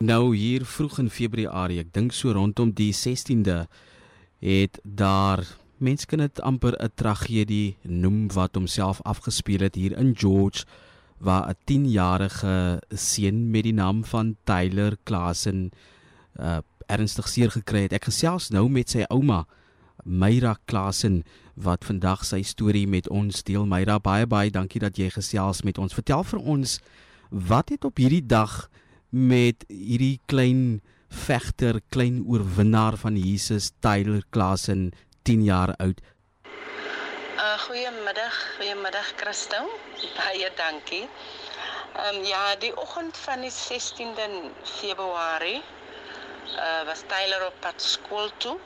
[0.00, 3.66] Nou hier vroeg in Februarie, ek dink so rondom die 16de
[4.40, 5.42] het daar
[5.76, 10.64] mense kan dit amper 'n tragedie noem wat homself afgespeel het hier in George
[11.18, 15.70] waar 'n 10-jarige seun met die naam van Tyler Klasen
[16.40, 17.92] uh ernstig seer gekry het.
[17.92, 19.46] Ek gesels nou met sy ouma
[20.04, 21.24] Myra Klasen
[21.54, 23.66] wat vandag sy storie met ons deel.
[23.66, 25.94] Myra, baie baie dankie dat jy gesels met ons.
[25.94, 26.80] Vertel vir ons
[27.28, 28.70] wat het op hierdie dag
[29.10, 30.80] met hierdie klein
[31.10, 36.00] vegter, klein oorwinnaar van Jesus Tyler Klasen 10 jaar oud.
[37.40, 39.66] Uh goeiemiddag, goeiemiddag Christel.
[40.16, 41.08] Baie dankie.
[41.96, 44.28] Ehm um, ja, die oggend van die 16de
[44.62, 45.62] Februarie
[46.56, 48.58] uh was Tyler op pad skool toe.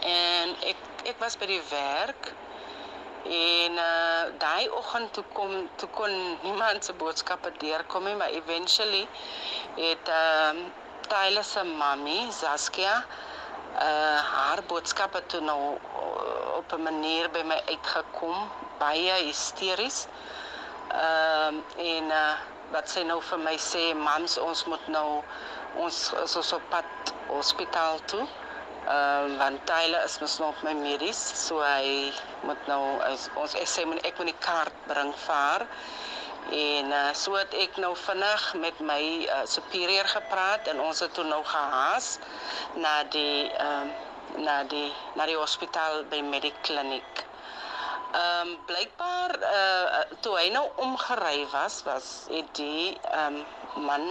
[0.00, 2.34] En ek ek was by die werk
[3.28, 6.12] en uh daai oggend toe kom toe kon
[6.42, 9.06] niemand se boodskappe deurkom nie, maar eventually
[9.76, 10.72] het ehm um,
[11.08, 13.04] Tyler se mami, Saskia,
[13.88, 20.06] uh haar boodskappe toe nou uh, op 'n manier by my uitgekom baie hysteries.
[20.88, 22.34] Ehm uh, en uh
[22.70, 25.22] wat sy nou vir my sê mams ons moet nou
[25.76, 28.26] ons is ons op pad hospitaal toe.
[28.86, 32.12] Ehm uh, want Tyler is mos nog my medies so hy
[32.46, 35.64] moet nou as, ons ek sê moet ek moet die kaart bring vir haar.
[36.54, 41.14] En uh, so het ek nou vinnig met my uh, superieur gepraat en ons het
[41.18, 42.18] toe nou gehaas
[42.84, 44.04] na die ehm uh,
[44.46, 47.24] na die na die hospitaal by Medikliniek.
[48.12, 54.06] Ehm um, blykbaar uh, toe hy nou omgery was was het die ehm um, man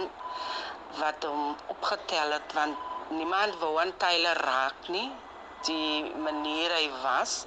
[1.00, 2.76] wat hom opgetel het want
[3.08, 5.10] niemand wou aan Tyler raak nie
[5.66, 7.46] die manier hy was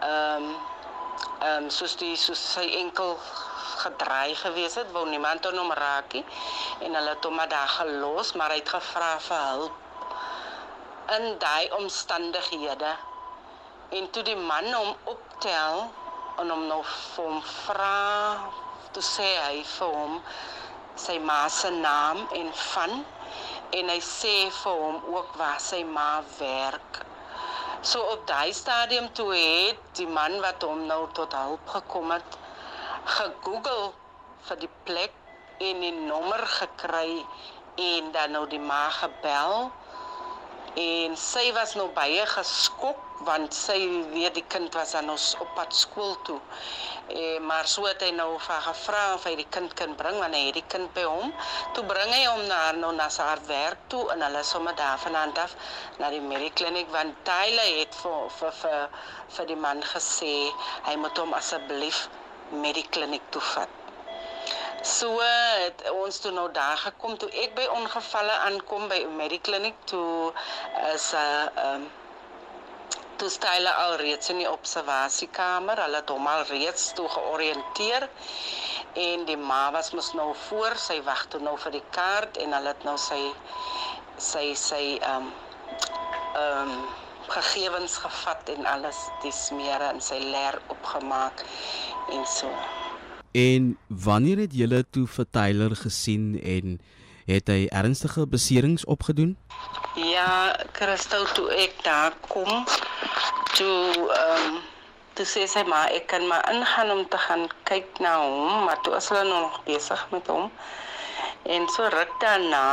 [0.00, 0.50] ehm um,
[1.40, 3.16] ehm um, soos die soos sy enkel
[3.80, 6.24] gedraai gewees het, wou niemand hom raak nie
[6.84, 9.76] en hulle het hom maar daar gelos, maar hy het gevra vir hulp
[11.16, 12.90] in daai omstandighede.
[13.98, 15.80] En toe die man hom optel
[16.38, 17.96] en hom nou vir hom vra,
[18.94, 20.20] toe sê hy vir hom
[21.00, 23.00] sy ma se naam en van
[23.78, 27.00] en hy sê vir hom ook waar sy ma werk.
[27.82, 32.38] So op daai stadium toe het die man wat hom nou tot hulp gekom het,
[33.16, 33.92] gegoogel
[34.48, 35.14] vir die plek
[35.68, 37.24] en 'n nommer gekry
[37.76, 39.70] en dan nou die ma gebel
[40.78, 43.76] en sy was nou baie geskok want sy
[44.14, 46.38] weet die kind was dan ons op pad skool toe.
[47.08, 50.34] Eh maar so het hy nou vir gevra of hy die kind kan bring want
[50.34, 51.34] hy het die kind by hom.
[51.74, 55.38] Toe bring hy hom na nou na sy werk toe en hulle sommer daar vanaand
[55.38, 55.56] af
[55.98, 58.88] na die medikliniek want Tyler het vir vir vir
[59.36, 60.34] vir die man gesê
[60.88, 62.08] hy moet hom asseblief
[62.50, 63.79] met die kliniek toe vat.
[64.82, 70.32] So het ons toe nou daar gekom toe ek by ongevalle aankom by Medikliniek toe
[70.92, 71.90] is 'n uh, ehm um,
[73.20, 75.82] toe style al reeds in die observasiekamer.
[75.84, 78.08] Hulle het hom al reeds toe georiënteer
[78.94, 82.56] en die ma was mos nou voor, sy wag toe nou vir die kaart en
[82.56, 83.20] hulle het nou sy
[84.16, 85.32] sy sy ehm um,
[86.34, 86.76] ehm um,
[87.28, 91.44] gegevens gevat en alles dis meer in sy leer opgemaak
[92.08, 92.48] en so.
[93.32, 96.80] En wanneer het julle toe vir Tyler gesien en
[97.30, 99.36] het hy ernstige beserings opgedoen?
[99.94, 102.64] Ja, Christel toe ek daar kom
[103.54, 104.58] toe ehm um,
[105.18, 108.78] toe sê sy maar ek kan maar ingaan om te gaan kyk na hom, maar
[108.82, 110.50] toe is hulle nog besig met hom.
[111.42, 112.66] En so ruk daarna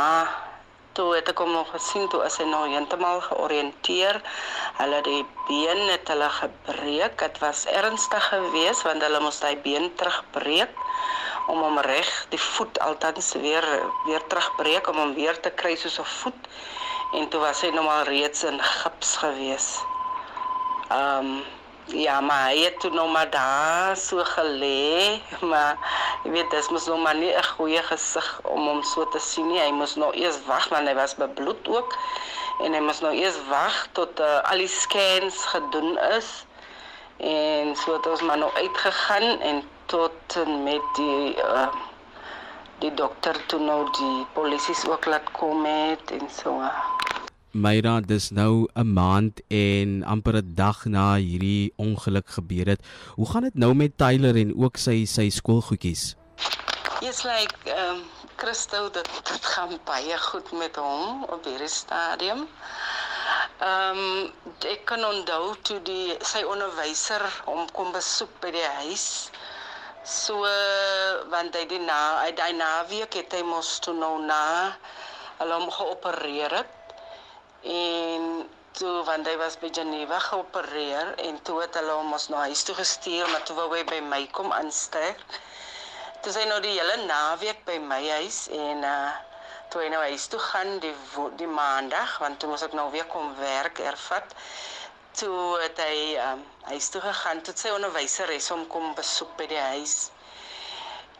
[0.98, 4.18] toe het ek hom nog gesien toe is hy nou heeltemal georiënteer.
[4.80, 7.14] Hulle die been het hulle gebreek.
[7.22, 10.74] Dit was ernstig geweest want hulle moes daai been terugbreek
[11.48, 13.64] om hom reg die voet altans weer
[14.08, 16.50] weer terugbreek om hom weer te kry soos 'n voet.
[17.14, 19.78] En toe was hy nou al reeds in gips geweest.
[20.90, 21.44] Ehm um,
[21.88, 25.78] Ja, maar hy het toe nog maar daar so gelê, maar
[26.24, 29.46] jy weet, dit mos nog maar nie 'n goeie gesig om hom so te sien
[29.48, 29.60] nie.
[29.60, 31.96] Hy moes nog eers wag want hy was bebloed ook
[32.60, 36.44] en hy moes nou eers wag tot uh, al die scans gedoen is.
[37.16, 41.68] En so het ons maar nou uitgegaan en tot en met die uh,
[42.78, 46.60] die dokter toe nou die polisie ook laat kom het en so.
[46.60, 46.97] Uh.
[47.52, 52.80] Myra, dis nou 'n maand en amper 'n dag na hierdie ongeluk gebeur het.
[53.16, 56.14] Hoe gaan dit nou met Tyler en ook sy sy skoolgoedjies?
[57.00, 58.02] Yes, like ehm um,
[58.36, 62.46] Christo, dit dit gaan baie goed met hom op hierdie stadium.
[63.58, 69.30] Ehm um, ek kan onthou toe die sy onderwyser hom kom besoek by die huis.
[70.04, 70.34] So
[71.30, 74.76] want hy die na hy daai naweek het hy mos toe nou na
[75.38, 76.77] hulle hom geopereer het.
[77.74, 78.48] En
[78.78, 82.62] toe want hy was by Geneva geopereer en toe het hulle hom mos na huis
[82.64, 85.20] toe gestuur maar toe wou hy by my kom aansteek.
[86.22, 89.08] Toe sy nou die hele naweek by my huis en uh
[89.68, 90.94] toe hy nou huis toe gaan die
[91.36, 94.32] die maandag want toe moes ek nou weer kom werk ervat
[95.18, 99.60] toe het hy um, huis toe gegaan tot sy onderwyseres hom kom besoek by die
[99.72, 99.94] huis.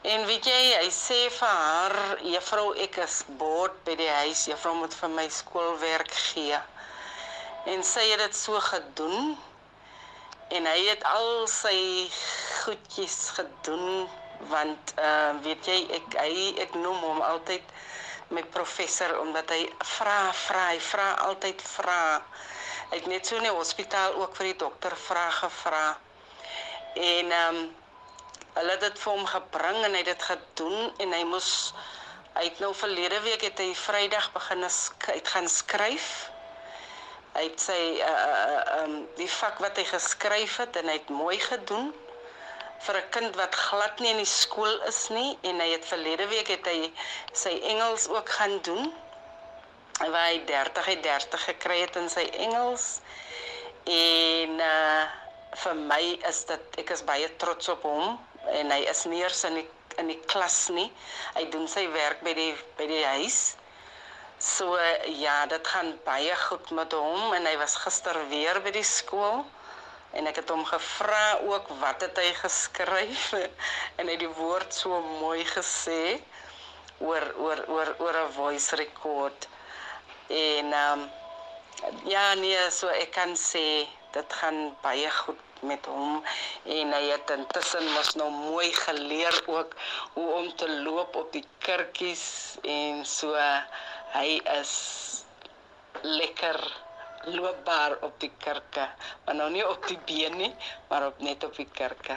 [0.03, 4.45] En weet jy, hy sê vir haar, juffrou, ek is boord by die huis.
[4.47, 6.61] Juffrou moet vir my skoolwerk gee.
[7.67, 9.35] En sy het dit so gedoen.
[10.55, 11.79] En hy het al sy
[12.63, 14.07] goedjies gedoen
[14.49, 17.65] want uh weet jy, ek hy ek noem hom altyd
[18.31, 19.65] my professor omdat hy
[19.97, 21.99] vra, vra, hy vra altyd vra.
[22.93, 25.85] Ek het net so in die hospitaal ook vir die dokter vrae gevra.
[26.95, 27.69] En ehm um,
[28.59, 31.53] hulle het dit vir hom gebring en hy het dit gedoen en hy moes
[32.39, 36.09] uit nou verlede week het hy Vrydag begin uit gaan skryf.
[37.35, 41.39] Hy het sy uh um, die vak wat hy geskryf het en hy het mooi
[41.43, 41.93] gedoen
[42.87, 46.27] vir 'n kind wat glad nie in die skool is nie en hy het verlede
[46.31, 46.93] week het hy
[47.33, 48.93] sy Engels ook gaan doen
[49.99, 53.01] waar hy 30 uit 30 gekry het in sy Engels.
[53.85, 55.07] En uh
[55.59, 58.19] vir my is dit ek is baie trots op hom
[58.53, 59.67] en hy is nie eers in die
[59.99, 60.87] in die klas nie.
[61.35, 63.57] Hy doen sy werk by die by die huis.
[64.39, 64.77] So
[65.19, 69.43] ja, dit gaan baie goed met hom en hy was gister weer by die skool
[70.17, 73.33] en ek het hom gevra ook wat het hy geskryf
[73.99, 76.21] en hy het die woord so mooi gesê
[77.03, 79.49] oor oor oor oor 'n voice record.
[80.29, 81.11] En ehm um,
[82.07, 86.23] ja nee, so ek kan sê dit gaan baie goed met hom
[86.65, 89.75] en hy het intussen mos nou mooi geleer ook
[90.15, 92.27] hoe om te loop op die kurkies
[92.63, 93.35] en so
[94.15, 94.75] hy is
[96.03, 96.61] lekker
[97.35, 98.87] loopbaar op die kurke,
[99.25, 100.53] maar nou nie op die been nie,
[100.89, 102.17] maar op net op die kurke.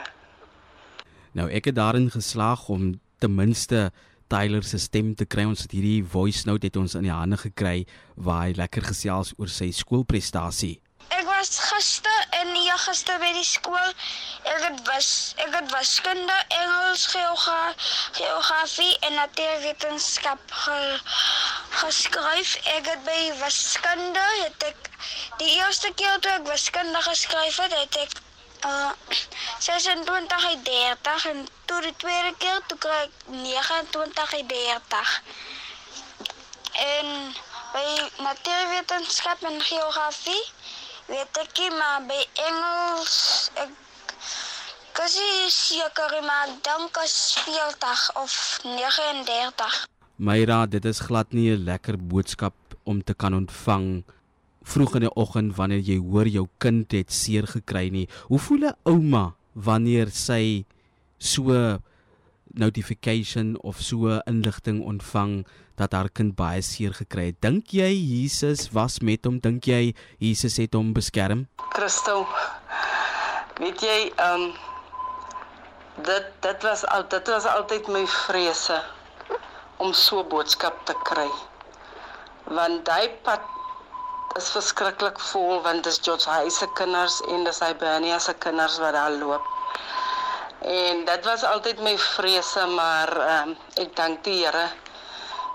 [1.36, 3.90] Nou ek het daarin geslaag om ten minste
[4.32, 5.44] Tyler se stem te kry.
[5.44, 7.82] Ons het hierdie voice note het ons in die hande gekry
[8.16, 10.78] waar hy lekker gesels oor sy skoolprestasie.
[12.82, 13.90] Ek was gister in die gister by die skool.
[14.50, 15.08] Ek het was
[15.44, 17.76] ek het wiskunde, Engels, geografie,
[18.16, 20.78] geografie en natuurwetenskap ge,
[21.70, 22.56] geskryf.
[22.74, 24.90] Ek het by wiskunde het ek
[25.38, 28.18] die eerste keer toe ek wiskunde geskryf het, het ek
[28.72, 28.90] uh
[29.58, 35.14] 26 uit 30 en toe die tweede keer toe kry ek 29 uit 30.
[36.88, 37.14] En
[37.76, 37.86] by
[38.26, 40.42] natuurwetenskap en geografie
[41.06, 43.70] weet ek nie, maar by Engels ek
[44.92, 48.32] kasi seker maar dan kas 40 of
[48.64, 49.86] 39.
[50.16, 52.54] Myra, dit is glad nie 'n lekker boodskap
[52.84, 54.04] om te kan ontvang
[54.62, 58.08] vroeg in die oggend wanneer jy hoor jou kind het seer gekry nie.
[58.28, 60.64] Hoe voel 'n ouma wanneer sy
[61.18, 61.78] so
[62.54, 65.46] notification of so inligting ontvang
[65.76, 67.40] dat haar kind baie seer gekry het?
[67.40, 69.40] Dink jy Jesus was met hom?
[69.40, 71.46] Dink jy Jesus het hom beskerm?
[71.72, 72.26] Christo.
[73.60, 74.52] Weet jy, ehm um,
[76.02, 78.78] dit dit was al dit was altyd my vrese
[79.76, 81.28] om so boodskap te kry.
[82.48, 83.44] Want daai pad
[84.40, 88.96] is verskriklik vol want dis George Hay se kinders en dis Hibernia se kinders wat
[88.96, 89.44] daar loop.
[90.62, 94.68] En dit was altyd my vrese, maar ehm um, ek dank die Here.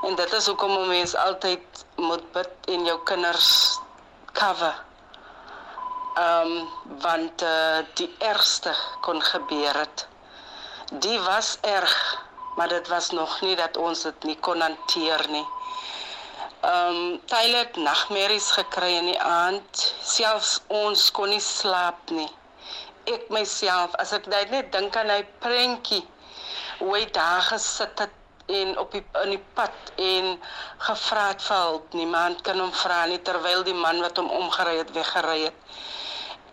[0.04, 3.80] En dit is hoekom 'n mens altyd moet bid en jou kinders
[4.34, 4.84] cover.
[6.16, 10.08] Ehm um, want uh, die ergste kon gebeur het.
[10.92, 12.24] Die was erg,
[12.56, 15.48] maar dit was nog nie dat ons dit nie kon hanteer nie.
[16.62, 19.94] Ehm um, Tyler het nagmerries gekry in die aand.
[20.04, 22.32] Selfs ons kon nie slaap nie.
[23.08, 26.04] Ek myself, as ek net dink aan hy prentjie
[26.80, 28.14] hoe hy daar gesit het
[28.48, 30.34] en op die in die pad en
[30.88, 31.94] gevra het vir hulp.
[32.00, 35.80] Niemand kan hom vra nie terwyl die man wat hom omgery het weggery het.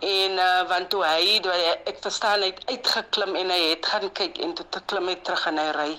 [0.05, 3.87] En uh, want toe hy, toe hy ek verstaan hy het uitgeklim en hy het
[3.93, 5.93] gaan kyk en toe te klim hy terug in hy ry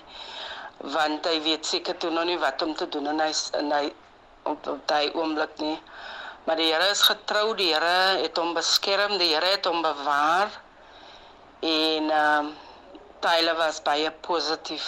[0.96, 3.86] want hy weet seker toe nog nie wat om te doen en hy en hy
[4.52, 5.78] op op daai oomblik nie.
[6.46, 10.54] Maar die Here is getrou, die Here het hom beskerm, die Here het hom bewaar.
[11.66, 12.54] En ehm um,
[13.26, 14.86] Tyler was baie positief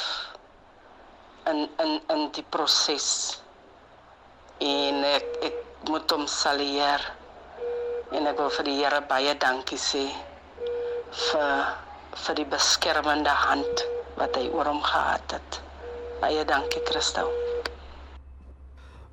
[1.50, 3.08] in in in die proses.
[4.62, 7.02] En ek ek moet hom salueer.
[8.12, 10.06] En ek wil vir die Here baie dankie sê
[11.32, 11.76] vir
[12.26, 13.86] vir die beskermende hand
[14.22, 15.62] wat hy oor hom gehad het.
[16.22, 17.26] Baie dankie Christo.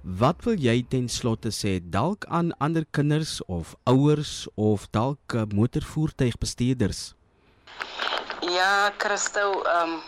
[0.04, 5.46] Wat wil jy ten slotte sê dalk aan ander kinders of ouers of dalk uh,
[5.48, 7.14] motorvoertuigbestuurders?
[8.52, 10.02] Ja, Christo, ehm um,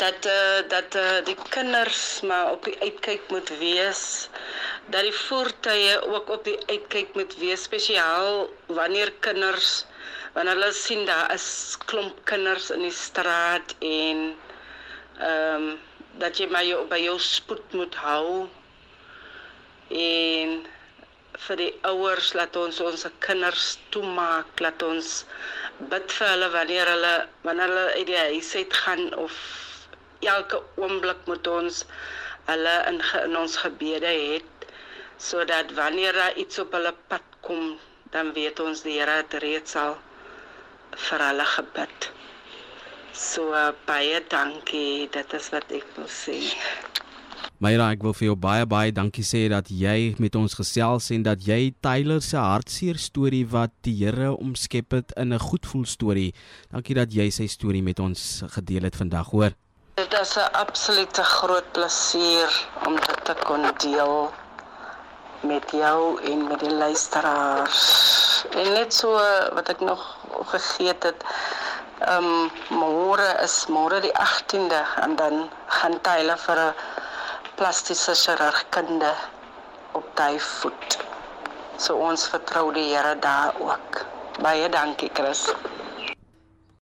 [0.00, 4.28] dat uh, dat uh, die kinders maar op die uitkyk moet wees
[4.88, 9.84] dat die voertuie ook op die uitkyk moet wees spesiaal wanneer kinders
[10.32, 14.28] wanneer hulle sien daar is klomp kinders in die straat en
[15.20, 15.72] ehm um,
[16.20, 18.48] dat jy maar jou by jou spoed moet hou
[20.02, 20.54] en
[21.46, 25.12] vir die ouers laat ons ons kinders toemaak laat ons
[25.92, 27.12] bid vir hulle wanneer hulle
[27.46, 29.38] wanneer hulle uit die huis uit gaan of
[30.34, 31.84] elke oomblik moet ons
[32.50, 34.68] hulle in, in ons gebede het
[35.30, 37.78] sodat wanneer daar iets op hulle pad kom
[38.14, 39.94] dan weet ons die Here het reeds al
[41.08, 42.08] vir hulle gebid.
[43.12, 46.38] So uh, baie dankie, dit is wat ek wil sê.
[47.62, 51.22] Myra, ek wil vir jou baie baie dankie sê dat jy met ons gesels en
[51.26, 56.32] dat jy Tyler se hartseer storie wat die Here omskep het in 'n goedvoel storie.
[56.72, 59.52] Dankie dat jy sy storie met ons gedeel het vandag, hoor.
[59.94, 62.50] Dit is 'n absolute groot plesier
[62.86, 64.32] om dit te kon deel
[65.42, 68.46] met jou en met die luisteraars.
[68.50, 69.12] En net so
[69.54, 70.18] wat ek nog
[70.50, 71.20] vergeet het,
[72.06, 76.74] ehm um, môre is môre die 18de en dan gaan Tyler vir 'n
[77.56, 79.12] plastiese chirurgkunde
[79.92, 80.98] op daai voet.
[81.76, 84.04] So ons vertrou die Here daar ook.
[84.40, 85.46] Baie dankie Chris.